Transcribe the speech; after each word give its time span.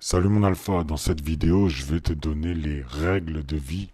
Salut 0.00 0.28
mon 0.28 0.44
alpha, 0.44 0.84
dans 0.84 0.96
cette 0.96 1.22
vidéo 1.22 1.68
je 1.68 1.84
vais 1.84 1.98
te 1.98 2.12
donner 2.12 2.54
les 2.54 2.82
règles 2.82 3.44
de 3.44 3.56
vie 3.56 3.90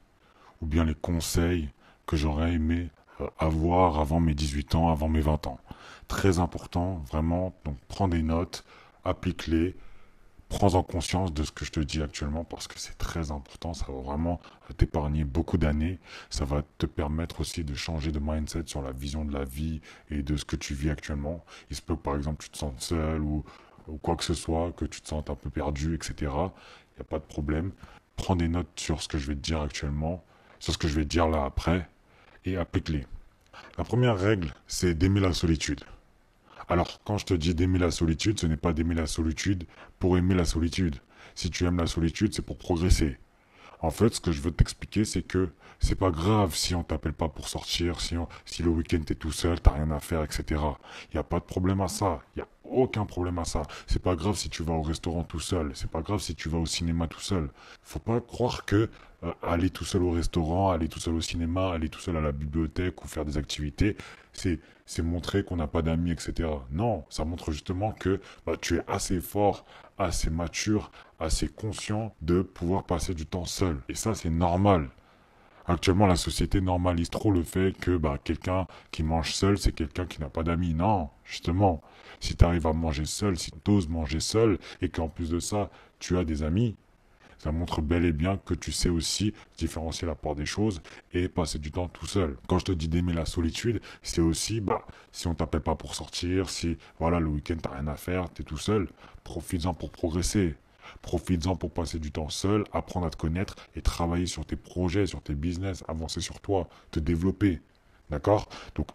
ou 0.61 0.67
bien 0.67 0.85
les 0.85 0.95
conseils 0.95 1.71
que 2.07 2.15
j'aurais 2.15 2.53
aimé 2.53 2.91
euh, 3.23 3.27
avoir 3.39 3.99
avant 3.99 4.21
mes 4.21 4.35
18 4.35 4.75
ans, 4.75 4.91
avant 4.91 5.09
mes 5.09 5.23
20 5.23 5.47
ans. 5.47 5.59
Très 6.07 6.41
important, 6.41 7.03
vraiment, 7.11 7.55
donc 7.65 7.79
prends 7.89 8.07
des 8.07 8.23
notes, 8.23 8.67
applique-les, 9.07 9.75
prends 10.51 10.75
en 10.75 10.83
conscience 10.83 11.33
de 11.33 11.43
ce 11.43 11.53
que 11.53 11.65
je 11.65 11.73
te 11.73 11.81
dis 11.81 12.03
actuellement 12.03 12.45
parce 12.45 12.69
que 12.69 12.79
c'est 12.79 12.99
très 12.99 13.31
important, 13.31 13.73
ça 13.73 13.87
va 13.89 13.99
vraiment 14.03 14.43
t'épargner 14.77 15.25
beaucoup 15.25 15.57
d'années, 15.57 16.01
ça 16.29 16.45
va 16.45 16.65
te 16.77 16.85
permettre 16.85 17.41
aussi 17.41 17.65
de 17.65 17.75
changer 17.75 18.13
de 18.13 18.21
mindset 18.21 18.65
sur 18.67 18.83
la 18.83 18.93
vision 18.93 19.25
de 19.25 19.33
la 19.33 19.47
vie 19.47 19.81
et 20.11 20.23
de 20.23 20.37
ce 20.37 20.45
que 20.45 20.57
tu 20.57 20.75
vis 20.75 20.91
actuellement. 20.91 21.43
Il 21.71 21.77
se 21.77 21.83
peut 21.83 21.97
que 21.97 22.03
par 22.03 22.15
exemple 22.15 22.45
tu 22.45 22.51
te 22.51 22.59
sens 22.59 22.75
seul 22.77 23.23
ou 23.23 23.43
ou 23.89 23.97
quoi 23.97 24.17
que 24.17 24.25
ce 24.25 24.35
soit, 24.35 24.73
que 24.73 24.85
tu 24.85 25.01
te 25.01 25.09
sentes 25.09 25.31
un 25.31 25.35
peu 25.35 25.51
perdu, 25.51 25.95
etc., 25.95 26.15
il 26.21 26.99
n'y 26.99 27.01
a 27.01 27.05
pas 27.05 27.19
de 27.19 27.25
problème. 27.25 27.73
Prends 28.17 28.37
des 28.37 28.49
notes 28.49 28.69
sur 28.77 29.03
ce 29.03 29.09
que 29.09 29.19
je 29.19 29.27
vais 29.27 29.35
te 29.35 29.41
dire 29.41 29.61
actuellement, 29.61 30.25
sur 30.59 30.73
ce 30.73 30.79
que 30.79 30.89
je 30.89 30.95
vais 30.95 31.03
te 31.03 31.09
dire 31.09 31.29
là 31.29 31.45
après, 31.45 31.89
et 32.45 32.57
applique-les. 32.57 33.07
La 33.79 33.85
première 33.85 34.19
règle, 34.19 34.53
c'est 34.67 34.95
d'aimer 34.95 35.21
la 35.21 35.33
solitude. 35.33 35.83
Alors, 36.69 37.01
quand 37.05 37.19
je 37.19 37.27
te 37.27 37.35
dis 37.35 37.55
d'aimer 37.55 37.79
la 37.79 37.91
solitude, 37.91 38.41
ce 38.41 38.47
n'est 38.47 38.57
pas 38.57 38.73
d'aimer 38.73 38.95
la 38.95 39.07
solitude 39.07 39.65
pour 39.99 40.17
aimer 40.17 40.35
la 40.35 40.45
solitude. 40.45 40.97
Si 41.35 41.51
tu 41.51 41.65
aimes 41.67 41.79
la 41.79 41.87
solitude, 41.87 42.33
c'est 42.35 42.43
pour 42.45 42.57
progresser. 42.57 43.19
En 43.85 43.91
fait, 43.91 44.15
ce 44.15 44.21
que 44.21 44.33
je 44.33 44.41
veux 44.41 44.51
t'expliquer, 44.51 45.05
c'est 45.05 45.21
que 45.21 45.51
c'est 45.79 45.95
pas 45.95 46.11
grave 46.11 46.55
si 46.55 46.75
on 46.75 46.83
t'appelle 46.83 47.13
pas 47.13 47.29
pour 47.29 47.49
sortir, 47.49 48.01
si, 48.01 48.17
le 48.63 48.71
week-end 48.71 49.01
t'es 49.05 49.15
tout 49.15 49.31
seul, 49.31 49.61
t'as 49.61 49.73
rien 49.73 49.91
à 49.91 50.01
faire, 50.01 50.25
etc. 50.25 50.43
Il 51.11 51.17
n'y 51.17 51.21
a 51.21 51.23
pas 51.23 51.39
de 51.39 51.45
problème 51.45 51.83
à 51.83 51.89
ça. 51.89 52.23
Il 52.35 52.39
n'y 52.39 52.43
a 52.45 52.49
aucun 52.65 53.05
problème 53.05 53.39
à 53.39 53.45
ça. 53.45 53.61
C'est 53.87 54.03
pas 54.03 54.17
grave 54.17 54.37
si 54.37 54.49
tu 54.49 54.63
vas 54.63 54.73
au 54.73 54.81
restaurant 54.81 55.23
tout 55.23 55.39
seul. 55.39 55.73
C'est 55.75 55.91
pas 55.91 56.01
grave 56.01 56.21
si 56.21 56.35
tu 56.35 56.49
vas 56.49 56.57
au 56.57 56.65
cinéma 56.65 57.09
tout 57.09 57.21
seul. 57.21 57.51
Faut 57.83 57.99
pas 57.99 58.23
croire 58.23 58.65
que 58.65 58.89
aller 59.43 59.71
tout 59.71 59.85
seul 59.85 60.03
au 60.03 60.11
restaurant, 60.11 60.71
aller 60.71 60.89
tout 60.89 61.01
seul 61.01 61.15
au 61.15 61.21
cinéma, 61.21 61.71
aller 61.73 61.89
tout 61.89 62.01
seul 62.01 62.17
à 62.17 62.21
la 62.21 62.33
bibliothèque 62.33 63.05
ou 63.05 63.09
faire 63.09 63.25
des 63.25 63.39
activités, 63.39 63.97
c'est 64.33 64.61
c'est 64.87 65.03
montrer 65.03 65.45
qu'on 65.45 65.57
n'a 65.57 65.67
pas 65.67 65.83
d'amis, 65.83 66.11
etc. 66.11 66.49
Non, 66.71 67.05
ça 67.09 67.25
montre 67.25 67.53
justement 67.53 67.93
que 67.93 68.21
bah, 68.47 68.55
tu 68.61 68.77
es 68.77 68.83
assez 68.87 69.21
fort, 69.21 69.65
assez 69.99 70.31
mature, 70.31 70.91
assez 71.21 71.49
conscient 71.49 72.15
de 72.23 72.43
pouvoir 72.43 72.85
passer 72.85 73.15
du 73.15 73.27
temps 73.27 73.47
seul. 73.47 73.81
Et 73.89 73.95
ça, 73.95 74.15
c'est 74.15 74.31
normal. 74.31 74.91
Actuellement, 75.67 76.07
la 76.07 76.17
société 76.17 76.61
normalise 76.61 77.09
trop 77.09 77.31
le 77.31 77.43
fait 77.43 77.73
que 77.79 77.97
bah, 77.97 78.19
quelqu'un 78.23 78.67
qui 78.91 79.03
mange 79.03 79.33
seul, 79.33 79.57
c'est 79.57 79.73
quelqu'un 79.73 80.05
qui 80.05 80.21
n'a 80.21 80.29
pas 80.29 80.43
d'amis. 80.43 80.75
Non, 80.75 81.09
justement, 81.25 81.81
si 82.21 82.37
tu 82.37 82.45
arrives 82.45 82.67
à 82.67 82.75
manger 82.75 83.07
seul, 83.07 83.39
si 83.39 83.51
tu 83.51 83.71
oses 83.71 83.89
manger 83.89 84.21
seul, 84.21 84.59
et 84.83 84.91
qu'en 84.91 85.09
plus 85.09 85.31
de 85.31 85.39
ça, 85.39 85.71
tu 85.99 86.19
as 86.19 86.25
des 86.25 86.43
amis, 86.43 86.77
ça 87.39 87.53
montre 87.53 87.83
bel 87.83 88.05
et 88.05 88.13
bien 88.13 88.39
que 88.39 88.55
tu 88.55 88.73
sais 88.73 88.89
aussi 88.89 89.35
différencier 89.59 90.07
la 90.07 90.15
part 90.15 90.35
des 90.35 90.47
choses 90.47 90.81
et 91.13 91.29
passer 91.29 91.59
du 91.59 91.71
temps 91.71 91.89
tout 91.89 92.07
seul. 92.07 92.37
Quand 92.49 92.59
je 92.59 92.65
te 92.67 92.73
dis 92.73 92.89
d'aimer 92.89 93.13
la 93.13 93.27
solitude, 93.27 93.81
c'est 94.03 94.21
aussi, 94.21 94.61
bah, 94.61 94.87
si 95.13 95.27
on 95.27 95.35
t'appelle 95.35 95.61
pas 95.61 95.75
pour 95.75 95.95
sortir, 95.95 96.51
si, 96.51 96.77
voilà, 96.99 97.21
le 97.21 97.29
week-end 97.29 97.57
t'as 97.61 97.75
rien 97.75 97.87
à 97.87 97.97
faire, 97.97 98.31
t'es 98.31 98.43
tout 98.43 98.59
seul, 98.59 98.89
profites-en 99.25 99.75
pour 99.75 99.91
progresser. 99.91 100.55
Profites-en 101.01 101.57
pour 101.57 101.71
passer 101.71 101.99
du 101.99 102.13
temps 102.13 102.29
seul, 102.29 102.65
apprendre 102.73 103.07
à 103.07 103.11
te 103.11 103.17
connaître 103.17 103.57
et 103.75 103.83
travailler 103.83 104.27
sur 104.27 104.45
tes 104.45 104.57
projets, 104.57 105.07
sur 105.07 105.23
tes 105.23 105.35
business, 105.35 105.83
avancer 105.89 106.21
sur 106.21 106.41
toi, 106.41 106.69
te 106.91 107.01
développer. 107.01 107.61
D'accord? 108.11 108.49
Donc, 108.75 108.89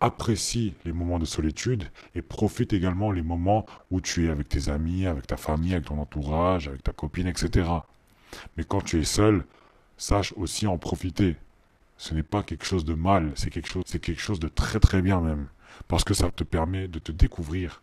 apprécie 0.00 0.74
les 0.84 0.92
moments 0.92 1.18
de 1.18 1.24
solitude 1.24 1.84
et 2.14 2.22
profite 2.22 2.72
également 2.72 3.12
les 3.12 3.22
moments 3.22 3.66
où 3.90 4.00
tu 4.00 4.26
es 4.26 4.30
avec 4.30 4.48
tes 4.48 4.68
amis, 4.68 5.06
avec 5.06 5.26
ta 5.26 5.36
famille, 5.36 5.74
avec 5.74 5.86
ton 5.86 5.98
entourage, 5.98 6.68
avec 6.68 6.82
ta 6.82 6.92
copine, 6.92 7.26
etc. 7.26 7.68
Mais 8.56 8.64
quand 8.64 8.80
tu 8.80 8.98
es 8.98 9.04
seul, 9.04 9.44
sache 9.98 10.32
aussi 10.36 10.66
en 10.66 10.78
profiter. 10.78 11.36
Ce 11.98 12.14
n'est 12.14 12.22
pas 12.22 12.42
quelque 12.42 12.64
chose 12.64 12.86
de 12.86 12.94
mal, 12.94 13.32
c'est 13.34 13.50
quelque 13.50 13.68
chose, 13.68 13.84
c'est 13.86 14.00
quelque 14.00 14.22
chose 14.22 14.40
de 14.40 14.48
très 14.48 14.80
très 14.80 15.02
bien 15.02 15.20
même. 15.20 15.48
Parce 15.86 16.04
que 16.04 16.14
ça 16.14 16.30
te 16.30 16.44
permet 16.44 16.88
de 16.88 16.98
te 16.98 17.12
découvrir, 17.12 17.82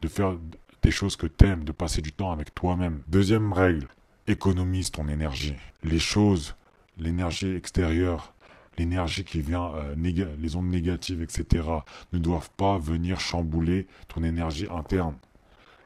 de 0.00 0.08
faire 0.08 0.36
des 0.82 0.90
choses 0.90 1.16
que 1.16 1.26
t'aimes, 1.26 1.64
de 1.64 1.72
passer 1.72 2.00
du 2.00 2.12
temps 2.12 2.32
avec 2.32 2.54
toi-même. 2.54 3.02
Deuxième 3.08 3.52
règle, 3.52 3.86
économise 4.26 4.90
ton 4.90 5.08
énergie. 5.08 5.56
Les 5.82 5.98
choses, 5.98 6.54
l'énergie 6.98 7.54
extérieure, 7.54 8.32
l'énergie 8.80 9.24
qui 9.24 9.42
vient, 9.42 9.74
euh, 9.74 9.94
les 10.38 10.56
ondes 10.56 10.70
négatives, 10.70 11.22
etc., 11.22 11.68
ne 12.12 12.18
doivent 12.18 12.50
pas 12.56 12.78
venir 12.78 13.20
chambouler 13.20 13.86
ton 14.08 14.22
énergie 14.22 14.66
interne. 14.70 15.16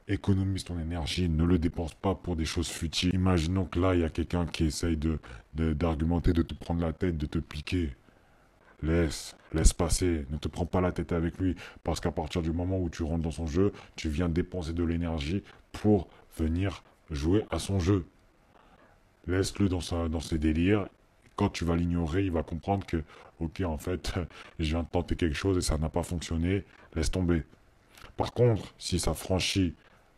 Économise 0.07 0.63
ton 0.63 0.79
énergie, 0.79 1.27
ne 1.27 1.43
le 1.43 1.59
dépense 1.59 1.93
pas 1.93 2.15
pour 2.15 2.35
des 2.35 2.45
choses 2.45 2.69
futiles. 2.69 3.13
Imaginons 3.13 3.65
que 3.65 3.79
là, 3.79 3.95
il 3.95 4.01
y 4.01 4.03
a 4.03 4.09
quelqu'un 4.09 4.45
qui 4.45 4.65
essaye 4.65 4.97
de, 4.97 5.19
d'argumenter, 5.53 6.31
de, 6.31 6.41
te 6.41 6.53
prendre 6.53 6.81
la 6.81 6.93
tête, 6.93 7.17
de 7.17 7.25
te 7.25 7.39
piquer. 7.39 7.89
Laisse, 8.81 9.35
laisse 9.51 9.73
passer, 9.73 10.25
ne 10.29 10.37
te 10.37 10.47
prends 10.47 10.65
pas 10.65 10.79
la 10.79 10.91
tête 10.91 11.11
avec 11.11 11.37
lui, 11.39 11.55
parce 11.83 11.99
qu'à 11.99 12.11
partir 12.11 12.41
du 12.41 12.51
moment 12.51 12.79
où 12.79 12.89
tu 12.89 13.03
rentres 13.03 13.23
dans 13.23 13.31
son 13.31 13.47
jeu, 13.47 13.73
tu 13.95 14.09
viens 14.09 14.29
dépenser 14.29 14.73
de 14.73 14.83
l'énergie 14.83 15.43
pour 15.71 16.07
venir 16.37 16.83
jouer 17.09 17.45
à 17.49 17.59
son 17.59 17.79
jeu. 17.79 18.05
Laisse-le 19.27 19.67
dans, 19.69 20.07
dans 20.07 20.19
ses 20.19 20.37
délires, 20.37 20.87
quand 21.35 21.49
tu 21.49 21.65
vas 21.65 21.75
l'ignorer, 21.75 22.23
il 22.23 22.31
va 22.31 22.43
comprendre 22.43 22.85
que, 22.85 23.03
ok, 23.39 23.61
en 23.61 23.77
fait, 23.77 24.13
je 24.59 24.65
viens 24.65 24.83
de 24.83 24.87
tenter 24.87 25.15
quelque 25.15 25.35
chose 25.35 25.57
et 25.57 25.61
ça 25.61 25.77
n'a 25.77 25.89
pas 25.89 26.03
fonctionné, 26.03 26.63
laisse 26.95 27.11
tomber. 27.11 27.43
Par 28.17 28.33
contre, 28.33 28.73
si 28.77 28.99
ça 28.99 29.13
franchit 29.13 29.73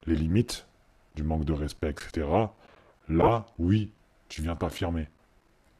les 0.06 0.16
limites 0.16 0.68
du 1.16 1.24
manque 1.24 1.46
de 1.46 1.54
respect, 1.54 1.90
etc., 1.90 2.28
là, 3.10 3.46
oui, 3.58 3.92
tu 4.30 4.42
viens 4.42 4.56
t'affirmer. 4.56 5.08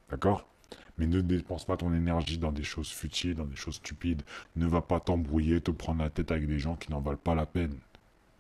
D'accord? 0.10 0.48
Mais 0.98 1.06
ne 1.06 1.22
dépense 1.22 1.66
pas 1.66 1.78
ton 1.78 1.94
énergie 1.94 2.40
dans 2.40 2.52
des 2.52 2.64
choses 2.64 2.90
futiles, 2.90 3.36
dans 3.36 3.46
des 3.46 3.56
choses 3.56 3.76
stupides. 3.76 4.24
Ne 4.56 4.66
va 4.66 4.82
pas 4.82 5.00
t'embrouiller, 5.00 5.62
te 5.62 5.70
prendre 5.70 6.02
la 6.02 6.10
tête 6.10 6.32
avec 6.32 6.48
des 6.48 6.58
gens 6.58 6.76
qui 6.76 6.92
n'en 6.92 7.02
valent 7.02 7.18
pas 7.18 7.36
la 7.36 7.46
peine. 7.46 7.76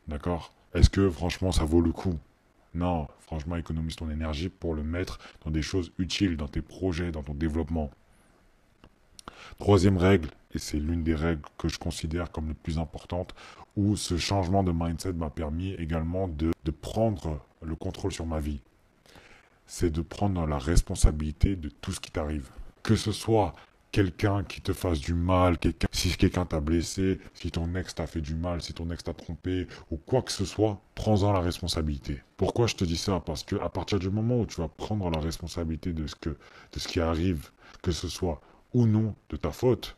D'accord? 0.07 0.53
Est-ce 0.73 0.89
que 0.89 1.09
franchement 1.09 1.51
ça 1.51 1.65
vaut 1.65 1.81
le 1.81 1.91
coup? 1.91 2.17
Non, 2.77 3.07
franchement, 3.19 3.55
économise 3.55 3.95
ton 3.95 4.09
énergie 4.09 4.49
pour 4.49 4.73
le 4.73 4.83
mettre 4.83 5.19
dans 5.43 5.51
des 5.51 5.61
choses 5.61 5.91
utiles, 5.97 6.37
dans 6.37 6.47
tes 6.47 6.61
projets, 6.61 7.11
dans 7.11 7.23
ton 7.23 7.33
développement. 7.33 7.91
Troisième 9.57 9.97
règle, 9.97 10.29
et 10.53 10.59
c'est 10.59 10.79
l'une 10.79 11.03
des 11.03 11.15
règles 11.15 11.41
que 11.57 11.67
je 11.67 11.79
considère 11.79 12.31
comme 12.31 12.47
les 12.47 12.53
plus 12.53 12.77
importantes, 12.77 13.33
où 13.75 13.95
ce 13.95 14.17
changement 14.17 14.63
de 14.63 14.71
mindset 14.71 15.13
m'a 15.13 15.29
permis 15.29 15.73
également 15.73 16.27
de, 16.27 16.51
de 16.63 16.71
prendre 16.71 17.39
le 17.61 17.75
contrôle 17.75 18.11
sur 18.11 18.25
ma 18.25 18.39
vie. 18.39 18.61
C'est 19.65 19.89
de 19.89 20.01
prendre 20.01 20.45
la 20.45 20.57
responsabilité 20.57 21.55
de 21.55 21.69
tout 21.69 21.91
ce 21.91 21.99
qui 21.99 22.11
t'arrive. 22.11 22.49
Que 22.83 22.95
ce 22.95 23.11
soit 23.11 23.53
quelqu'un 23.91 24.43
qui 24.43 24.61
te 24.61 24.73
fasse 24.73 24.99
du 24.99 25.13
mal, 25.13 25.57
si 25.91 26.15
quelqu'un 26.15 26.45
t'a 26.45 26.59
blessé, 26.59 27.19
si 27.33 27.51
ton 27.51 27.73
ex 27.75 27.95
t'a 27.95 28.07
fait 28.07 28.21
du 28.21 28.35
mal, 28.35 28.61
si 28.61 28.73
ton 28.73 28.89
ex 28.91 29.03
t'a 29.03 29.13
trompé, 29.13 29.67
ou 29.91 29.97
quoi 29.97 30.21
que 30.21 30.31
ce 30.31 30.45
soit, 30.45 30.79
prends-en 30.95 31.31
la 31.31 31.39
responsabilité. 31.39 32.21
Pourquoi 32.35 32.67
je 32.67 32.75
te 32.75 32.83
dis 32.83 32.97
ça? 32.97 33.19
Parce 33.19 33.43
que 33.43 33.55
à 33.55 33.69
partir 33.69 33.99
du 33.99 34.09
moment 34.09 34.39
où 34.39 34.45
tu 34.45 34.61
vas 34.61 34.67
prendre 34.67 35.09
la 35.09 35.19
responsabilité 35.19 35.93
de 35.93 36.07
ce, 36.07 36.15
que, 36.15 36.29
de 36.29 36.79
ce 36.79 36.87
qui 36.87 36.99
arrive, 36.99 37.49
que 37.81 37.91
ce 37.91 38.07
soit 38.07 38.41
ou 38.73 38.85
non 38.85 39.15
de 39.29 39.37
ta 39.37 39.51
faute, 39.51 39.97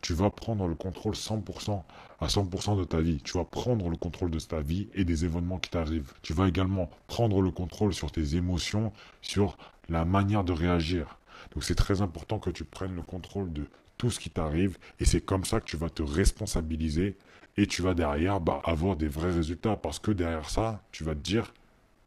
tu 0.00 0.14
vas 0.14 0.30
prendre 0.30 0.66
le 0.66 0.74
contrôle 0.74 1.14
100% 1.14 1.82
à 2.20 2.26
100% 2.26 2.78
de 2.78 2.84
ta 2.84 3.00
vie. 3.00 3.20
Tu 3.22 3.38
vas 3.38 3.44
prendre 3.44 3.88
le 3.88 3.96
contrôle 3.96 4.30
de 4.30 4.40
ta 4.40 4.60
vie 4.60 4.88
et 4.94 5.04
des 5.04 5.24
événements 5.24 5.58
qui 5.58 5.70
t'arrivent. 5.70 6.12
Tu 6.22 6.34
vas 6.34 6.48
également 6.48 6.90
prendre 7.06 7.40
le 7.40 7.52
contrôle 7.52 7.94
sur 7.94 8.10
tes 8.10 8.34
émotions, 8.34 8.92
sur 9.20 9.56
la 9.88 10.04
manière 10.04 10.42
de 10.42 10.52
réagir. 10.52 11.18
Donc 11.52 11.64
c'est 11.64 11.74
très 11.74 12.02
important 12.02 12.38
que 12.38 12.50
tu 12.50 12.64
prennes 12.64 12.94
le 12.94 13.02
contrôle 13.02 13.52
de 13.52 13.66
tout 13.98 14.10
ce 14.10 14.18
qui 14.18 14.30
t'arrive 14.30 14.78
et 15.00 15.04
c'est 15.04 15.20
comme 15.20 15.44
ça 15.44 15.60
que 15.60 15.66
tu 15.66 15.76
vas 15.76 15.90
te 15.90 16.02
responsabiliser 16.02 17.16
et 17.56 17.66
tu 17.66 17.82
vas 17.82 17.94
derrière 17.94 18.40
bah, 18.40 18.60
avoir 18.64 18.96
des 18.96 19.08
vrais 19.08 19.32
résultats 19.32 19.76
parce 19.76 19.98
que 19.98 20.10
derrière 20.10 20.48
ça, 20.48 20.82
tu 20.90 21.04
vas 21.04 21.14
te 21.14 21.20
dire, 21.20 21.52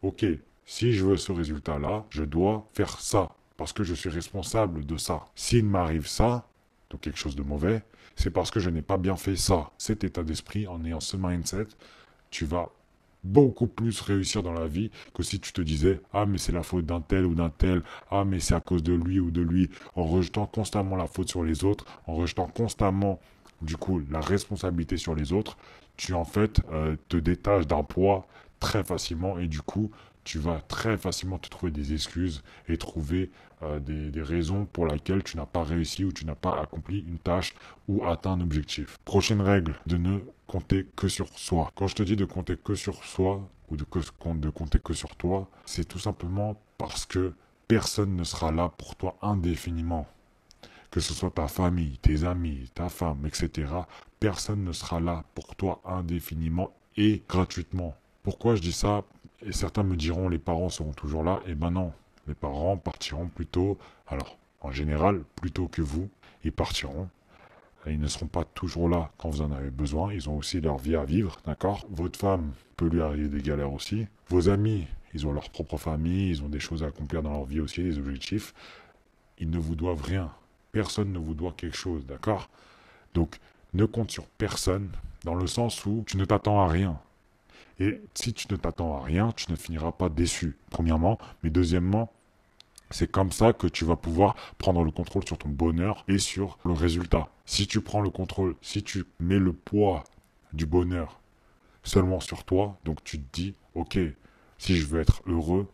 ok, 0.01 0.25
si 0.65 0.93
je 0.93 1.05
veux 1.05 1.17
ce 1.17 1.31
résultat-là, 1.31 2.05
je 2.09 2.23
dois 2.23 2.67
faire 2.73 2.99
ça 2.99 3.31
parce 3.57 3.71
que 3.71 3.83
je 3.83 3.93
suis 3.93 4.09
responsable 4.09 4.85
de 4.85 4.97
ça. 4.97 5.25
S'il 5.35 5.65
m'arrive 5.65 6.07
ça, 6.07 6.47
donc 6.89 7.01
quelque 7.01 7.19
chose 7.19 7.35
de 7.35 7.43
mauvais, 7.43 7.83
c'est 8.15 8.31
parce 8.31 8.51
que 8.51 8.59
je 8.59 8.69
n'ai 8.69 8.81
pas 8.81 8.97
bien 8.97 9.15
fait 9.15 9.35
ça. 9.35 9.71
Cet 9.77 10.03
état 10.03 10.23
d'esprit, 10.23 10.67
en 10.67 10.83
ayant 10.85 10.99
ce 10.99 11.17
mindset, 11.17 11.67
tu 12.29 12.45
vas 12.45 12.69
beaucoup 13.25 13.67
plus 13.67 13.99
réussir 14.01 14.43
dans 14.43 14.53
la 14.53 14.67
vie 14.67 14.91
que 15.13 15.23
si 15.23 15.39
tu 15.39 15.51
te 15.51 15.61
disais 15.61 15.99
ah 16.13 16.25
mais 16.25 16.37
c'est 16.37 16.51
la 16.51 16.63
faute 16.63 16.85
d'un 16.85 17.01
tel 17.01 17.25
ou 17.25 17.33
d'un 17.33 17.49
tel 17.49 17.81
ah 18.11 18.23
mais 18.23 18.39
c'est 18.39 18.53
à 18.53 18.61
cause 18.61 18.83
de 18.83 18.93
lui 18.93 19.19
ou 19.19 19.31
de 19.31 19.41
lui 19.41 19.69
en 19.95 20.03
rejetant 20.03 20.45
constamment 20.45 20.95
la 20.95 21.07
faute 21.07 21.29
sur 21.29 21.43
les 21.43 21.63
autres 21.63 21.85
en 22.07 22.15
rejetant 22.15 22.47
constamment 22.47 23.19
du 23.61 23.77
coup 23.77 24.01
la 24.11 24.21
responsabilité 24.21 24.97
sur 24.97 25.15
les 25.15 25.33
autres 25.33 25.57
tu 25.97 26.13
en 26.13 26.25
fait 26.25 26.61
euh, 26.71 26.95
te 27.09 27.17
détaches 27.17 27.67
d'un 27.67 27.83
poids 27.83 28.27
très 28.59 28.83
facilement 28.83 29.39
et 29.39 29.47
du 29.47 29.61
coup 29.61 29.91
tu 30.23 30.39
vas 30.39 30.59
très 30.67 30.97
facilement 30.97 31.37
te 31.37 31.49
trouver 31.49 31.71
des 31.71 31.93
excuses 31.93 32.43
et 32.67 32.77
trouver 32.77 33.29
euh, 33.63 33.79
des, 33.79 34.09
des, 34.09 34.21
raisons 34.21 34.65
pour 34.65 34.87
lesquelles 34.87 35.23
tu 35.23 35.37
n'as 35.37 35.45
pas 35.45 35.63
réussi 35.63 36.03
ou 36.03 36.11
tu 36.11 36.25
n'as 36.25 36.35
pas 36.35 36.59
accompli 36.59 37.05
une 37.07 37.19
tâche 37.19 37.53
ou 37.87 38.03
atteint 38.05 38.31
un 38.31 38.41
objectif. 38.41 38.97
Prochaine 39.05 39.39
règle, 39.39 39.75
de 39.85 39.97
ne 39.97 40.19
compter 40.47 40.85
que 40.95 41.07
sur 41.07 41.27
soi. 41.37 41.71
Quand 41.75 41.87
je 41.87 41.95
te 41.95 42.03
dis 42.03 42.15
de 42.15 42.25
compter 42.25 42.57
que 42.57 42.75
sur 42.75 43.03
soi, 43.03 43.47
ou 43.69 43.77
de, 43.77 43.85
de 44.35 44.49
compter 44.49 44.79
que 44.79 44.93
sur 44.93 45.15
toi, 45.15 45.47
c'est 45.65 45.87
tout 45.87 45.99
simplement 45.99 46.55
parce 46.77 47.05
que 47.05 47.33
personne 47.67 48.15
ne 48.15 48.23
sera 48.23 48.51
là 48.51 48.71
pour 48.77 48.95
toi 48.95 49.17
indéfiniment. 49.21 50.07
Que 50.91 50.99
ce 50.99 51.13
soit 51.13 51.31
ta 51.31 51.47
famille, 51.47 51.97
tes 51.97 52.23
amis, 52.23 52.69
ta 52.73 52.89
femme, 52.89 53.25
etc. 53.25 53.71
Personne 54.19 54.63
ne 54.63 54.71
sera 54.71 54.99
là 54.99 55.23
pour 55.33 55.55
toi 55.55 55.81
indéfiniment 55.83 56.71
et 56.95 57.21
gratuitement. 57.27 57.95
Pourquoi 58.23 58.55
je 58.55 58.61
dis 58.61 58.71
ça? 58.71 59.03
Et 59.45 59.51
certains 59.51 59.83
me 59.83 59.95
diront 59.95 60.29
les 60.29 60.39
parents 60.39 60.69
seront 60.69 60.93
toujours 60.93 61.23
là. 61.23 61.41
Eh 61.47 61.55
ben 61.55 61.71
non, 61.71 61.91
les 62.27 62.33
parents 62.33 62.77
partiront 62.77 63.27
plutôt, 63.27 63.77
alors 64.07 64.37
en 64.61 64.71
général, 64.71 65.23
plutôt 65.35 65.67
que 65.67 65.81
vous, 65.81 66.09
ils 66.43 66.51
partiront. 66.51 67.09
Ils 67.91 67.99
ne 67.99 68.07
seront 68.07 68.27
pas 68.27 68.43
toujours 68.43 68.89
là 68.89 69.11
quand 69.17 69.29
vous 69.29 69.41
en 69.41 69.51
avez 69.51 69.69
besoin. 69.69 70.13
Ils 70.13 70.29
ont 70.29 70.37
aussi 70.37 70.59
leur 70.61 70.77
vie 70.77 70.95
à 70.95 71.05
vivre, 71.05 71.37
d'accord? 71.45 71.85
Votre 71.89 72.19
femme 72.19 72.51
peut 72.77 72.87
lui 72.87 73.01
arriver 73.01 73.27
des 73.27 73.41
galères 73.41 73.73
aussi. 73.73 74.07
Vos 74.29 74.49
amis, 74.49 74.87
ils 75.13 75.27
ont 75.27 75.31
leur 75.31 75.49
propre 75.49 75.77
famille, 75.77 76.29
ils 76.29 76.43
ont 76.43 76.49
des 76.49 76.59
choses 76.59 76.83
à 76.83 76.87
accomplir 76.87 77.21
dans 77.21 77.31
leur 77.31 77.45
vie 77.45 77.59
aussi, 77.59 77.83
des 77.83 77.97
objectifs. 77.97 78.53
Ils 79.39 79.49
ne 79.49 79.59
vous 79.59 79.75
doivent 79.75 80.01
rien. 80.01 80.31
Personne 80.71 81.13
ne 81.13 81.19
vous 81.19 81.33
doit 81.33 81.53
quelque 81.55 81.77
chose, 81.77 82.05
d'accord? 82.05 82.49
Donc, 83.13 83.37
ne 83.73 83.85
compte 83.85 84.11
sur 84.11 84.25
personne, 84.25 84.89
dans 85.23 85.35
le 85.35 85.47
sens 85.47 85.85
où 85.85 86.03
tu 86.07 86.17
ne 86.17 86.25
t'attends 86.25 86.61
à 86.61 86.67
rien. 86.67 86.99
Et 87.79 88.01
si 88.13 88.33
tu 88.33 88.47
ne 88.51 88.57
t'attends 88.57 88.97
à 88.97 89.03
rien, 89.03 89.31
tu 89.35 89.51
ne 89.51 89.55
finiras 89.55 89.91
pas 89.91 90.09
déçu, 90.09 90.57
premièrement. 90.69 91.17
Mais 91.43 91.49
deuxièmement, 91.49 92.11
c'est 92.91 93.11
comme 93.11 93.31
ça 93.31 93.53
que 93.53 93.67
tu 93.67 93.85
vas 93.85 93.95
pouvoir 93.95 94.35
prendre 94.57 94.83
le 94.83 94.91
contrôle 94.91 95.25
sur 95.25 95.37
ton 95.37 95.49
bonheur 95.49 96.03
et 96.07 96.17
sur 96.17 96.57
le 96.65 96.73
résultat. 96.73 97.29
Si 97.45 97.67
tu 97.67 97.81
prends 97.81 98.01
le 98.01 98.09
contrôle, 98.09 98.55
si 98.61 98.83
tu 98.83 99.05
mets 99.19 99.39
le 99.39 99.53
poids 99.53 100.03
du 100.53 100.65
bonheur 100.65 101.19
seulement 101.83 102.19
sur 102.19 102.43
toi, 102.43 102.77
donc 102.85 103.03
tu 103.03 103.19
te 103.19 103.25
dis, 103.33 103.55
ok, 103.75 103.99
si 104.57 104.75
je 104.77 104.85
veux 104.85 105.01
être 105.01 105.21
heureux, 105.27 105.67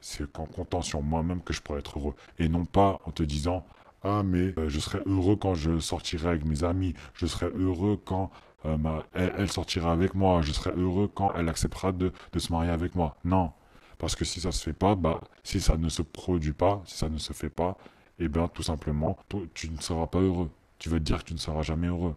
c'est 0.00 0.30
qu'en 0.30 0.46
comptant 0.46 0.82
sur 0.82 1.02
moi-même 1.02 1.42
que 1.42 1.52
je 1.52 1.60
pourrais 1.60 1.80
être 1.80 1.98
heureux. 1.98 2.14
Et 2.38 2.48
non 2.48 2.64
pas 2.64 3.00
en 3.04 3.10
te 3.10 3.22
disant, 3.22 3.66
ah 4.02 4.22
mais 4.22 4.54
euh, 4.58 4.68
je 4.68 4.78
serai 4.78 5.00
heureux 5.06 5.36
quand 5.36 5.54
je 5.54 5.78
sortirai 5.80 6.28
avec 6.28 6.44
mes 6.44 6.64
amis, 6.64 6.94
je 7.14 7.26
serai 7.26 7.46
heureux 7.46 8.00
quand 8.04 8.30
euh, 8.64 8.76
elle, 9.14 9.50
sortira 9.50 9.92
avec 9.92 10.14
moi, 10.14 10.42
je 10.42 10.52
serai 10.52 10.70
heureux 10.76 11.10
quand 11.12 11.32
elle 11.36 11.48
acceptera 11.48 11.92
de, 11.92 12.12
de 12.32 12.38
se 12.38 12.52
marier 12.52 12.70
avec 12.70 12.94
moi. 12.94 13.16
Non, 13.24 13.52
parce 13.98 14.14
que 14.14 14.24
si 14.24 14.40
ça 14.40 14.52
se 14.52 14.62
fait 14.62 14.72
pas, 14.72 14.94
bah, 14.94 15.20
si 15.42 15.60
ça 15.60 15.76
ne 15.76 15.88
se 15.88 16.02
produit 16.02 16.52
pas, 16.52 16.82
si 16.86 16.96
ça 16.98 17.08
ne 17.08 17.18
se 17.18 17.32
fait 17.32 17.50
pas, 17.50 17.76
eh 18.18 18.28
bien, 18.28 18.48
tout 18.48 18.62
simplement, 18.62 19.18
tu 19.54 19.70
ne 19.70 19.80
seras 19.80 20.06
pas 20.06 20.20
heureux. 20.20 20.50
Tu 20.78 20.88
veux 20.88 21.00
dire 21.00 21.18
que 21.18 21.28
tu 21.28 21.34
ne 21.34 21.38
seras 21.38 21.62
jamais 21.62 21.88
heureux. 21.88 22.16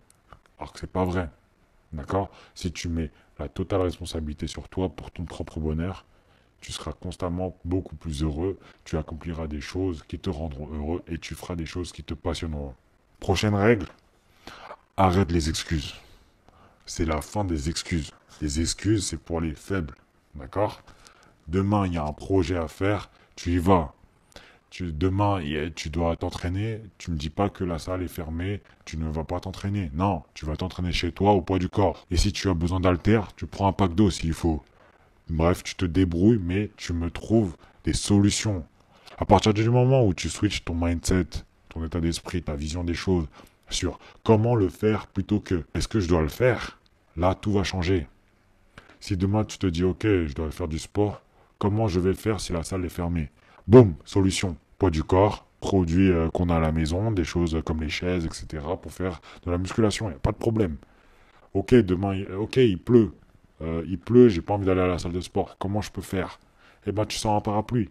Alors 0.58 0.74
que 0.74 0.80
c'est 0.80 0.92
pas 0.92 1.06
vrai. 1.06 1.30
D'accord? 1.94 2.30
Si 2.56 2.72
tu 2.72 2.90
mets 2.90 3.12
la 3.38 3.50
totale 3.50 3.82
responsabilité 3.82 4.48
sur 4.48 4.70
toi 4.70 4.90
pour 4.90 5.12
ton 5.12 5.26
propre 5.26 5.60
bonheur, 5.60 6.06
tu 6.62 6.72
seras 6.72 6.92
constamment 6.92 7.58
beaucoup 7.64 7.96
plus 7.96 8.24
heureux, 8.24 8.60
tu 8.84 8.98
accompliras 8.98 9.48
des 9.48 9.62
choses 9.62 10.04
qui 10.08 10.20
te 10.20 10.30
rendront 10.30 10.70
heureux 10.74 11.04
et 11.08 11.18
tu 11.18 11.36
feras 11.36 11.56
des 11.56 11.66
choses 11.66 11.92
qui 11.92 12.04
te 12.04 12.14
passionneront. 12.14 12.76
Prochaine 13.20 13.56
règle, 13.56 13.88
arrête 14.98 15.32
les 15.32 15.50
excuses. 15.50 15.96
C'est 16.86 17.06
la 17.06 17.22
fin 17.22 17.46
des 17.46 17.70
excuses. 17.70 18.12
Les 18.42 18.60
excuses, 18.60 19.08
c'est 19.08 19.20
pour 19.20 19.42
les 19.42 19.56
faibles. 19.56 19.96
D'accord? 20.36 20.82
Demain, 21.50 21.88
il 21.88 21.94
y 21.94 21.98
a 21.98 22.06
un 22.06 22.14
projet 22.14 22.58
à 22.58 22.68
faire, 22.68 23.10
tu 23.36 23.54
y 23.54 23.58
vas. 23.58 23.96
Tu, 24.70 24.94
demain, 24.94 25.42
tu 25.76 25.90
dois 25.90 26.16
t'entraîner, 26.16 26.82
tu 27.00 27.10
me 27.10 27.18
dis 27.18 27.32
pas 27.32 27.50
que 27.50 27.64
la 27.64 27.80
salle 27.80 28.04
est 28.04 28.08
fermée, 28.08 28.62
tu 28.86 28.98
ne 28.98 29.10
vas 29.10 29.24
pas 29.24 29.40
t'entraîner. 29.40 29.90
Non, 29.96 30.22
tu 30.36 30.46
vas 30.46 30.56
t'entraîner 30.56 30.92
chez 30.92 31.12
toi 31.12 31.32
au 31.32 31.42
poids 31.42 31.58
du 31.58 31.68
corps. 31.68 32.06
Et 32.12 32.18
si 32.18 32.32
tu 32.32 32.50
as 32.50 32.54
besoin 32.54 32.80
d'altère, 32.80 33.34
tu 33.36 33.48
prends 33.48 33.68
un 33.68 33.74
pack 33.74 33.96
d'eau 33.96 34.12
s'il 34.12 34.34
faut. 34.34 34.64
Bref, 35.28 35.64
tu 35.64 35.74
te 35.74 35.86
débrouilles, 35.86 36.40
mais 36.40 36.70
tu 36.78 36.94
me 36.94 37.10
trouves 37.10 37.56
des 37.84 37.94
solutions. 37.94 38.64
À 39.18 39.26
partir 39.26 39.52
du 39.56 39.68
moment 39.72 40.06
où 40.06 40.14
tu 40.14 40.30
switches 40.30 40.64
ton 40.64 40.76
mindset, 40.76 41.26
ton 41.70 41.84
état 41.84 42.00
d'esprit, 42.00 42.44
ta 42.44 42.54
vision 42.54 42.84
des 42.84 42.94
choses 42.94 43.26
sur 43.72 43.98
comment 44.24 44.54
le 44.54 44.70
faire 44.70 45.08
plutôt 45.08 45.40
que 45.40 45.64
est-ce 45.74 45.88
que 45.88 46.00
je 46.00 46.08
dois 46.08 46.22
le 46.22 46.28
faire, 46.28 46.80
là 47.18 47.34
tout 47.34 47.52
va 47.52 47.64
changer. 47.64 48.08
Si 49.00 49.18
demain 49.18 49.46
tu 49.46 49.58
te 49.58 49.66
dis 49.66 49.84
ok, 49.84 50.04
je 50.04 50.34
dois 50.36 50.52
faire 50.52 50.68
du 50.68 50.78
sport, 50.78 51.22
Comment 51.60 51.90
je 51.90 52.00
vais 52.00 52.10
le 52.10 52.16
faire 52.16 52.40
si 52.40 52.54
la 52.54 52.64
salle 52.64 52.86
est 52.86 52.90
fermée? 52.90 53.30
Boum, 53.68 53.96
solution. 54.06 54.56
Poids 54.78 54.90
du 54.90 55.04
corps, 55.04 55.46
produits 55.60 56.10
euh, 56.10 56.30
qu'on 56.30 56.50
a 56.50 56.56
à 56.56 56.60
la 56.60 56.72
maison, 56.72 57.12
des 57.12 57.26
choses 57.26 57.62
comme 57.66 57.82
les 57.82 57.90
chaises, 57.90 58.26
etc. 58.26 58.64
pour 58.82 58.92
faire 58.94 59.20
de 59.46 59.52
la 59.52 59.58
musculation. 59.58 60.08
Il 60.08 60.12
n'y 60.12 60.16
a 60.16 60.20
pas 60.20 60.32
de 60.32 60.38
problème. 60.38 60.78
Ok, 61.54 61.74
demain, 61.74 62.24
ok, 62.38 62.56
il 62.58 62.82
pleut. 62.82 63.12
Euh, 63.62 63.84
il 63.88 64.00
pleut, 64.00 64.30
j'ai 64.30 64.42
pas 64.42 64.54
envie 64.54 64.66
d'aller 64.66 64.82
à 64.82 64.88
la 64.88 65.00
salle 65.00 65.12
de 65.12 65.20
sport. 65.20 65.58
Comment 65.60 65.82
je 65.82 65.92
peux 65.92 66.02
faire? 66.02 66.40
Eh 66.86 66.94
ben, 66.94 67.06
tu 67.06 67.18
sors 67.18 67.36
un 67.36 67.42
parapluie. 67.42 67.90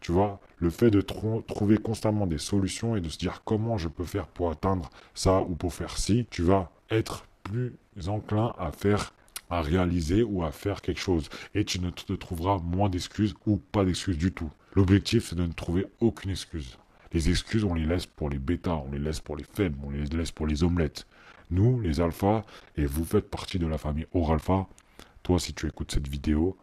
Tu 0.00 0.12
vois, 0.12 0.40
le 0.56 0.70
fait 0.70 0.90
de 0.90 1.02
trouver 1.02 1.76
constamment 1.76 2.26
des 2.26 2.38
solutions 2.38 2.96
et 2.96 3.02
de 3.02 3.10
se 3.10 3.18
dire 3.18 3.42
comment 3.44 3.76
je 3.76 3.88
peux 3.88 4.04
faire 4.04 4.26
pour 4.26 4.50
atteindre 4.50 4.88
ça 5.14 5.42
ou 5.42 5.54
pour 5.54 5.74
faire 5.74 5.98
ci, 5.98 6.26
tu 6.30 6.42
vas 6.42 6.70
être 6.90 7.26
plus 7.42 7.74
enclin 8.06 8.54
à 8.58 8.72
faire 8.72 9.12
à 9.50 9.62
réaliser 9.62 10.22
ou 10.22 10.44
à 10.44 10.52
faire 10.52 10.82
quelque 10.82 11.00
chose. 11.00 11.28
Et 11.54 11.64
tu 11.64 11.80
ne 11.80 11.90
te 11.90 12.12
trouveras 12.12 12.58
moins 12.58 12.88
d'excuses 12.88 13.34
ou 13.46 13.56
pas 13.56 13.84
d'excuses 13.84 14.18
du 14.18 14.32
tout. 14.32 14.50
L'objectif, 14.74 15.28
c'est 15.28 15.36
de 15.36 15.46
ne 15.46 15.52
trouver 15.52 15.86
aucune 16.00 16.30
excuse. 16.30 16.78
Les 17.12 17.30
excuses, 17.30 17.64
on 17.64 17.74
les 17.74 17.86
laisse 17.86 18.06
pour 18.06 18.28
les 18.28 18.38
bêtas, 18.38 18.82
on 18.86 18.90
les 18.92 18.98
laisse 18.98 19.20
pour 19.20 19.36
les 19.36 19.44
faibles, 19.44 19.78
on 19.82 19.90
les 19.90 20.04
laisse 20.04 20.32
pour 20.32 20.46
les 20.46 20.64
omelettes. 20.64 21.06
Nous, 21.50 21.80
les 21.80 22.00
alphas, 22.00 22.44
et 22.76 22.86
vous 22.86 23.04
faites 23.04 23.30
partie 23.30 23.58
de 23.58 23.66
la 23.66 23.78
famille 23.78 24.06
Oralpha, 24.12 24.66
toi, 25.22 25.38
si 25.38 25.54
tu 25.54 25.66
écoutes 25.66 25.92
cette 25.92 26.08
vidéo, 26.08 26.56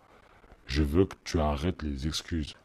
je 0.68 0.83
veux 0.83 1.06
que 1.06 1.15
tu 1.24 1.39
arrêtes 1.39 1.81
les 1.83 2.07
excuses. 2.07 2.56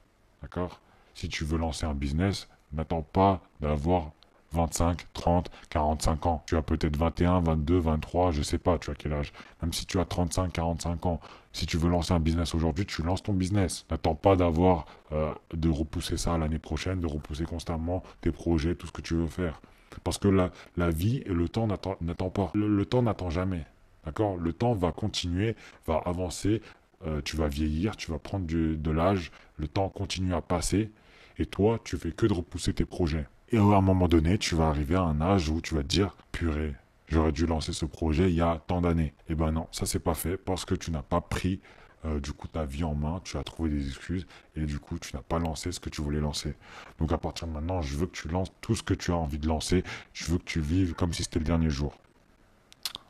D'accord? 0.43 0.81
Si 1.14 1.29
tu 1.29 1.44
veux 1.44 1.59
lancer 1.59 1.87
un 1.87 1.94
business, 1.94 2.49
n'attends 2.73 3.03
pas 3.03 3.43
d'avoir 3.61 4.12
25, 4.53 5.06
30, 5.12 5.50
45 5.71 6.27
ans. 6.27 6.43
Tu 6.47 6.56
as 6.56 6.62
peut-être 6.62 6.97
21, 6.97 7.41
22, 7.41 7.79
23, 7.79 8.33
je 8.33 8.43
sais 8.43 8.59
pas, 8.59 8.79
tu 8.79 8.91
as 8.91 8.95
quel 8.95 9.12
âge. 9.12 9.33
Même 9.62 9.73
si 9.73 9.87
tu 9.87 9.99
as 9.99 10.05
35, 10.05 10.53
45 10.53 11.06
ans. 11.06 11.21
Si 11.53 11.67
tu 11.67 11.77
veux 11.77 11.91
lancer 11.91 12.12
un 12.12 12.21
business 12.21 12.55
aujourd'hui, 12.55 12.87
tu 12.87 13.03
lances 13.03 13.23
ton 13.23 13.33
business. 13.35 13.85
N'attends 13.91 14.15
pas 14.15 14.37
d'avoir, 14.37 14.87
euh, 15.12 15.33
de 15.53 15.69
repousser 15.69 16.17
ça 16.17 16.39
l'année 16.39 16.59
prochaine, 16.59 17.00
de 17.00 17.06
repousser 17.06 17.45
constamment 17.45 18.03
tes 18.21 18.31
projets, 18.31 18.75
tout 18.75 18.87
ce 18.87 18.93
que 18.93 19.03
tu 19.03 19.15
veux 19.15 19.27
faire. 19.27 19.61
Parce 20.05 20.19
que 20.19 20.29
la, 20.29 20.50
la 20.77 20.91
vie 20.91 21.23
et 21.27 21.33
le 21.33 21.49
temps 21.49 21.67
n'attend 21.67 22.31
pas. 22.31 22.50
Le, 22.55 22.85
temps 22.85 23.03
n'attend 23.03 23.31
jamais. 23.31 23.67
D'accord? 24.05 24.37
Le 24.37 24.53
temps 24.53 24.75
va 24.75 24.93
continuer, 24.93 25.56
va 25.87 26.00
avancer. 26.05 26.62
Euh, 27.06 27.21
tu 27.25 27.37
vas 27.37 27.49
vieillir, 27.49 27.97
tu 27.97 28.11
vas 28.11 28.19
prendre 28.19 28.47
de 28.47 28.91
l'âge. 28.91 29.33
Le 29.56 29.69
temps 29.69 29.88
continue 29.88 30.35
à 30.35 30.40
passer. 30.40 30.90
Et 31.38 31.47
toi, 31.47 31.81
tu 31.85 31.97
fais 31.97 32.12
que 32.12 32.26
de 32.26 32.33
repousser 32.33 32.73
tes 32.73 32.85
projets. 32.85 33.26
Et 33.50 33.57
à 33.57 33.62
un 33.62 33.81
moment 33.81 34.09
donné, 34.09 34.37
tu 34.37 34.55
vas 34.55 34.69
arriver 34.69 34.97
à 34.97 35.02
un 35.02 35.21
âge 35.23 35.49
où 35.49 35.61
tu 35.61 35.75
vas 35.75 35.83
te 35.83 35.88
dire, 35.88 36.14
purée, 36.33 36.75
j'aurais 37.09 37.33
dû 37.33 37.47
lancer 37.47 37.73
ce 37.73 37.87
projet 37.87 38.28
il 38.28 38.35
y 38.35 38.43
a 38.43 38.61
tant 38.67 38.83
d'années. 38.83 39.14
Eh 39.31 39.35
ben 39.35 39.52
non, 39.52 39.69
ça 39.73 39.87
c'est 39.87 39.99
pas 39.99 40.14
fait 40.14 40.37
parce 40.37 40.64
que 40.67 40.75
tu 40.75 40.90
n'as 40.90 41.02
pas 41.02 41.23
pris 41.23 41.61
euh, 42.05 42.21
du 42.21 42.33
coup 42.33 42.47
ta 42.47 42.64
vie 42.64 42.85
en 42.85 42.95
main, 42.95 43.21
tu 43.25 43.38
as 43.38 43.43
trouvé 43.43 43.71
des 43.71 43.88
excuses 43.88 44.26
et 44.55 44.67
du 44.67 44.78
coup 44.78 44.99
tu 44.99 45.17
n'as 45.17 45.23
pas 45.23 45.38
lancé 45.38 45.73
ce 45.73 45.81
que 45.81 45.88
tu 45.88 46.02
voulais 46.02 46.21
lancer. 46.21 46.55
Donc 46.99 47.11
à 47.11 47.19
partir 47.19 47.49
de 47.49 47.52
maintenant, 47.52 47.81
je 47.81 47.97
veux 47.97 48.07
que 48.07 48.17
tu 48.17 48.28
lances 48.28 48.52
tout 48.61 48.75
ce 48.75 48.83
que 48.83 48.95
tu 48.95 49.12
as 49.12 49.17
envie 49.17 49.38
de 49.38 49.49
lancer, 49.49 49.83
je 50.12 50.31
veux 50.31 50.38
que 50.38 50.45
tu 50.45 50.61
vives 50.61 50.95
comme 50.95 51.14
si 51.14 51.23
c'était 51.23 51.38
le 51.38 51.47
dernier 51.47 51.71
jour. 51.71 51.97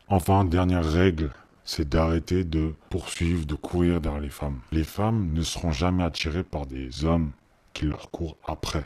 Enfin, 0.07 0.45
dernière 0.45 0.90
règle, 0.90 1.33
c'est 1.64 1.88
d'arrêter 1.88 2.45
de 2.45 2.75
poursuivre, 2.88 3.45
de 3.45 3.57
courir 3.57 4.00
derrière 4.00 4.23
les 4.23 4.30
femmes. 4.30 4.61
Les 4.73 4.85
femmes 4.85 5.33
ne 5.35 5.42
seront 5.42 5.73
jamais 5.73 6.04
attirées 6.04 6.45
par 6.45 6.64
des 6.64 7.04
hommes 7.04 7.33
qui 7.75 7.87
leur 7.87 8.11
courent 8.11 8.38
après. 8.47 8.85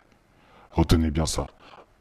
Retenez 0.73 1.11
bien 1.11 1.27
ça. 1.27 1.49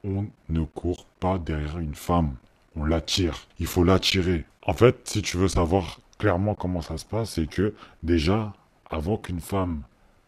On 0.05 0.27
ne 0.47 0.63
court 0.63 1.05
pas 1.19 1.37
derrière 1.37 1.79
une 1.79 1.95
femme. 1.95 2.35
On 2.77 2.85
l'attire. 2.85 3.47
Il 3.59 3.67
faut 3.67 3.83
l'attirer. 3.83 4.45
En 4.63 4.73
fait, 4.73 5.09
si 5.09 5.21
tu 5.21 5.35
veux 5.35 5.49
savoir 5.49 5.99
clairement 6.17 6.55
comment 6.55 6.81
ça 6.81 6.97
se 6.97 7.03
passe, 7.03 7.31
c'est 7.31 7.47
que 7.47 7.73
déjà, 8.01 8.53
avant 8.89 9.17
qu'une 9.17 9.41
femme 9.41 9.81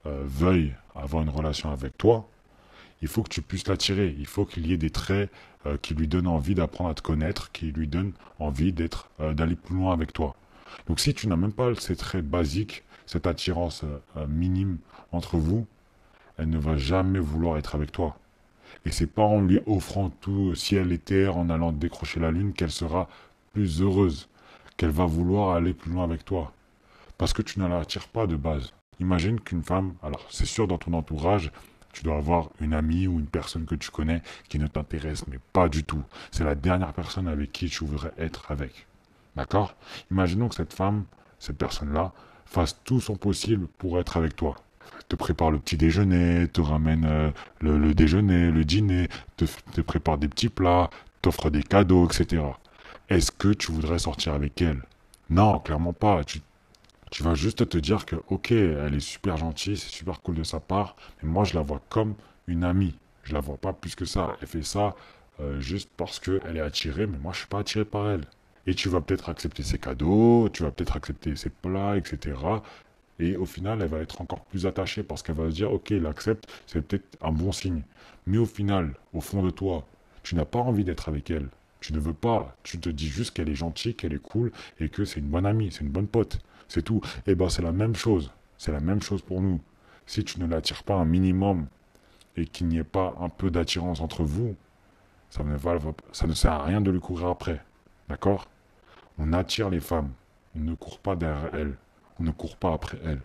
euh, 0.05 0.23
veuille 0.25 0.73
avoir 0.93 1.23
une 1.23 1.29
relation 1.29 1.71
avec 1.71 1.97
toi, 1.97 2.27
il 3.01 3.07
faut 3.07 3.23
que 3.23 3.29
tu 3.29 3.41
puisses 3.41 3.67
l'attirer. 3.67 4.13
Il 4.19 4.27
faut 4.27 4.43
qu'il 4.43 4.67
y 4.67 4.73
ait 4.73 4.77
des 4.77 4.89
traits 4.89 5.31
euh, 5.65 5.77
qui 5.81 5.93
lui 5.93 6.09
donnent 6.09 6.27
envie 6.27 6.53
d'apprendre 6.53 6.89
à 6.89 6.93
te 6.95 7.01
connaître, 7.01 7.49
qui 7.53 7.71
lui 7.71 7.87
donnent 7.87 8.13
envie 8.39 8.73
d'être, 8.73 9.09
euh, 9.21 9.33
d'aller 9.33 9.55
plus 9.55 9.75
loin 9.75 9.93
avec 9.93 10.11
toi. 10.11 10.35
Donc 10.87 10.99
si 10.99 11.13
tu 11.13 11.27
n'as 11.27 11.37
même 11.37 11.53
pas 11.53 11.73
ces 11.75 11.95
traits 11.95 12.25
basiques, 12.27 12.83
cette 13.05 13.27
attirance 13.27 13.83
minime 14.27 14.77
entre 15.11 15.37
vous, 15.37 15.67
elle 16.37 16.49
ne 16.49 16.57
va 16.57 16.77
jamais 16.77 17.19
vouloir 17.19 17.57
être 17.57 17.75
avec 17.75 17.91
toi. 17.91 18.17
Et 18.85 18.91
c'est 18.91 19.07
pas 19.07 19.23
en 19.23 19.41
lui 19.41 19.59
offrant 19.65 20.09
tout 20.09 20.55
ciel 20.55 20.91
et 20.91 20.97
terre, 20.97 21.37
en 21.37 21.49
allant 21.49 21.71
décrocher 21.71 22.19
la 22.19 22.31
lune, 22.31 22.53
qu'elle 22.53 22.71
sera 22.71 23.07
plus 23.53 23.81
heureuse, 23.81 24.27
qu'elle 24.77 24.89
va 24.89 25.05
vouloir 25.05 25.55
aller 25.55 25.73
plus 25.73 25.91
loin 25.91 26.03
avec 26.03 26.25
toi. 26.25 26.51
Parce 27.17 27.33
que 27.33 27.41
tu 27.41 27.59
ne 27.59 27.67
la 27.67 27.79
attires 27.79 28.07
pas 28.07 28.27
de 28.27 28.35
base. 28.35 28.73
Imagine 28.99 29.39
qu'une 29.39 29.63
femme, 29.63 29.93
alors 30.01 30.25
c'est 30.29 30.45
sûr 30.45 30.67
dans 30.67 30.77
ton 30.77 30.93
entourage, 30.93 31.51
tu 31.93 32.03
dois 32.03 32.17
avoir 32.17 32.49
une 32.59 32.73
amie 32.73 33.07
ou 33.07 33.19
une 33.19 33.27
personne 33.27 33.65
que 33.65 33.75
tu 33.75 33.91
connais 33.91 34.21
qui 34.49 34.59
ne 34.59 34.67
t'intéresse, 34.67 35.27
mais 35.27 35.39
pas 35.53 35.69
du 35.69 35.83
tout. 35.83 36.01
C'est 36.31 36.43
la 36.43 36.55
dernière 36.55 36.93
personne 36.93 37.27
avec 37.27 37.51
qui 37.51 37.69
tu 37.69 37.85
voudrais 37.85 38.13
être 38.17 38.51
avec. 38.51 38.87
D'accord? 39.35 39.75
Imaginons 40.11 40.49
que 40.49 40.55
cette 40.55 40.73
femme, 40.73 41.05
cette 41.39 41.57
personne-là, 41.57 42.11
fasse 42.45 42.79
tout 42.83 42.99
son 42.99 43.15
possible 43.15 43.67
pour 43.77 43.99
être 43.99 44.17
avec 44.17 44.35
toi. 44.35 44.55
Te 45.09 45.15
prépare 45.15 45.51
le 45.51 45.59
petit 45.59 45.77
déjeuner, 45.77 46.47
te 46.47 46.61
ramène 46.61 47.05
euh, 47.05 47.31
le, 47.61 47.93
déjeuner, 47.93 48.51
le 48.51 48.65
dîner, 48.65 49.09
te, 49.37 49.81
prépare 49.81 50.17
des 50.17 50.27
petits 50.27 50.49
plats, 50.49 50.89
t'offre 51.21 51.49
des 51.49 51.63
cadeaux, 51.63 52.07
etc. 52.07 52.43
Est-ce 53.09 53.31
que 53.31 53.49
tu 53.49 53.71
voudrais 53.71 53.99
sortir 53.99 54.33
avec 54.33 54.61
elle? 54.61 54.81
Non, 55.29 55.59
clairement 55.59 55.93
pas. 55.93 56.23
Tu, 56.23 56.41
tu 57.11 57.23
vas 57.23 57.35
juste 57.35 57.69
te 57.69 57.77
dire 57.77 58.05
que, 58.05 58.15
ok, 58.29 58.51
elle 58.51 58.95
est 58.95 58.99
super 58.99 59.37
gentille, 59.37 59.77
c'est 59.77 59.89
super 59.89 60.21
cool 60.21 60.35
de 60.35 60.43
sa 60.43 60.59
part, 60.59 60.95
mais 61.21 61.29
moi 61.29 61.43
je 61.43 61.53
la 61.53 61.61
vois 61.61 61.81
comme 61.89 62.15
une 62.47 62.63
amie. 62.63 62.95
Je 63.23 63.33
la 63.33 63.39
vois 63.39 63.57
pas 63.57 63.73
plus 63.73 63.95
que 63.95 64.05
ça. 64.05 64.35
Elle 64.41 64.47
fait 64.47 64.63
ça 64.63 64.95
euh, 65.39 65.59
juste 65.59 65.89
parce 65.97 66.19
qu'elle 66.19 66.57
est 66.57 66.61
attirée, 66.61 67.07
mais 67.07 67.17
moi 67.17 67.31
je 67.33 67.39
suis 67.39 67.47
pas 67.47 67.59
attiré 67.59 67.85
par 67.85 68.09
elle. 68.09 68.25
Et 68.65 68.75
tu 68.75 68.89
vas 68.89 69.01
peut-être 69.01 69.29
accepter 69.29 69.63
ses 69.63 69.77
cadeaux, 69.77 70.49
tu 70.49 70.63
vas 70.63 70.71
peut-être 70.71 70.95
accepter 70.95 71.35
ses 71.35 71.49
plats, 71.49 71.97
etc. 71.97 72.35
Et 73.19 73.37
au 73.37 73.45
final, 73.45 73.81
elle 73.81 73.89
va 73.89 73.99
être 73.99 74.21
encore 74.21 74.43
plus 74.45 74.65
attachée 74.65 75.03
parce 75.03 75.21
qu'elle 75.21 75.35
va 75.35 75.49
se 75.49 75.55
dire, 75.55 75.71
ok, 75.71 75.91
il 75.91 76.05
accepte, 76.05 76.49
c'est 76.65 76.81
peut-être 76.81 77.17
un 77.21 77.31
bon 77.31 77.51
signe. 77.51 77.83
Mais 78.25 78.37
au 78.37 78.45
final, 78.45 78.93
au 79.13 79.21
fond 79.21 79.43
de 79.43 79.49
toi, 79.49 79.85
tu 80.23 80.35
n'as 80.35 80.45
pas 80.45 80.59
envie 80.59 80.83
d'être 80.83 81.09
avec 81.09 81.29
elle. 81.29 81.47
Tu 81.79 81.93
ne 81.93 81.99
veux 81.99 82.13
pas. 82.13 82.55
Tu 82.63 82.79
te 82.79 82.89
dis 82.89 83.07
juste 83.07 83.31
qu'elle 83.31 83.49
est 83.49 83.55
gentille, 83.55 83.93
qu'elle 83.93 84.13
est 84.13 84.21
cool 84.21 84.51
et 84.79 84.89
que 84.89 85.05
c'est 85.05 85.19
une 85.19 85.27
bonne 85.27 85.45
amie, 85.45 85.71
c'est 85.71 85.81
une 85.81 85.89
bonne 85.89 86.07
pote. 86.07 86.39
C'est 86.69 86.81
tout. 86.81 87.01
Et 87.27 87.31
eh 87.31 87.35
ben 87.35 87.49
c'est 87.49 87.61
la 87.61 87.73
même 87.73 87.95
chose. 87.95 88.31
C'est 88.57 88.71
la 88.71 88.79
même 88.79 89.01
chose 89.01 89.21
pour 89.21 89.41
nous. 89.41 89.59
Si 90.05 90.23
tu 90.23 90.39
ne 90.39 90.47
l'attires 90.47 90.83
pas 90.83 90.95
un 90.95 91.05
minimum 91.05 91.67
et 92.37 92.45
qu'il 92.45 92.67
n'y 92.67 92.77
ait 92.77 92.83
pas 92.83 93.13
un 93.19 93.29
peu 93.29 93.51
d'attirance 93.51 93.99
entre 93.99 94.23
vous, 94.23 94.55
ça 95.29 95.43
ne, 95.43 95.57
ça 96.13 96.27
ne 96.27 96.33
sert 96.33 96.53
à 96.53 96.63
rien 96.63 96.79
de 96.79 96.89
lui 96.89 96.99
courir 96.99 97.27
après. 97.27 97.61
D'accord? 98.07 98.47
On 99.17 99.33
attire 99.33 99.69
les 99.69 99.79
femmes. 99.79 100.11
On 100.55 100.59
ne 100.59 100.75
court 100.75 100.99
pas 100.99 101.15
derrière 101.15 101.53
elles. 101.53 101.75
On 102.19 102.23
ne 102.23 102.31
court 102.31 102.57
pas 102.57 102.73
après 102.73 102.97
elles. 103.03 103.21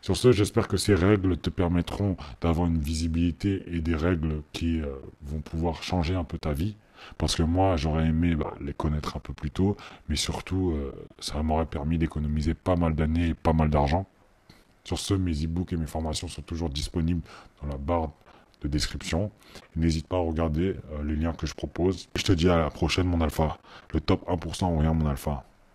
Sur 0.00 0.16
ce, 0.16 0.32
j'espère 0.32 0.68
que 0.68 0.76
ces 0.76 0.94
règles 0.94 1.36
te 1.36 1.50
permettront 1.50 2.16
d'avoir 2.40 2.66
une 2.66 2.78
visibilité 2.78 3.64
et 3.68 3.80
des 3.80 3.94
règles 3.94 4.42
qui 4.52 4.80
euh, 4.80 4.86
vont 5.22 5.40
pouvoir 5.40 5.82
changer 5.82 6.14
un 6.14 6.24
peu 6.24 6.38
ta 6.38 6.52
vie. 6.52 6.76
Parce 7.16 7.36
que 7.36 7.42
moi, 7.42 7.76
j'aurais 7.76 8.06
aimé 8.06 8.34
bah, 8.34 8.54
les 8.60 8.72
connaître 8.72 9.16
un 9.16 9.20
peu 9.20 9.32
plus 9.32 9.50
tôt, 9.50 9.76
mais 10.08 10.16
surtout, 10.16 10.72
euh, 10.72 10.92
ça 11.20 11.42
m'aurait 11.42 11.66
permis 11.66 11.96
d'économiser 11.96 12.54
pas 12.54 12.76
mal 12.76 12.94
d'années 12.94 13.28
et 13.28 13.34
pas 13.34 13.52
mal 13.52 13.70
d'argent. 13.70 14.06
Sur 14.84 14.98
ce, 14.98 15.14
mes 15.14 15.44
e-books 15.44 15.72
et 15.72 15.76
mes 15.76 15.86
formations 15.86 16.28
sont 16.28 16.42
toujours 16.42 16.70
disponibles 16.70 17.22
dans 17.62 17.68
la 17.68 17.76
barre 17.76 18.10
de 18.62 18.68
description. 18.68 19.30
N'hésite 19.76 20.08
pas 20.08 20.16
à 20.16 20.20
regarder 20.20 20.76
euh, 20.92 21.04
les 21.04 21.14
liens 21.14 21.32
que 21.32 21.46
je 21.46 21.54
propose. 21.54 22.08
Je 22.16 22.22
te 22.24 22.32
dis 22.32 22.48
à 22.48 22.56
la 22.58 22.70
prochaine, 22.70 23.06
mon 23.06 23.20
alpha. 23.20 23.58
Le 23.92 24.00
top 24.00 24.26
1% 24.28 24.64
en 24.64 24.78
rien, 24.78 24.94
mon 24.94 25.06
alpha. 25.06 25.44